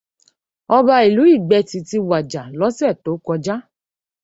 [0.77, 3.55] Ọba ìlú Ìgbẹ́tì ti wàjà lọ́sẹ̀ tó kọjá.